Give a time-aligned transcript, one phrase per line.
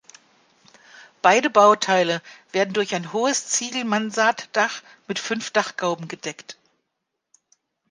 [1.21, 6.57] Beide Bauteile werden durch ein hohes Ziegel-Mansarddach mit fünf Dachgauben gedeckt.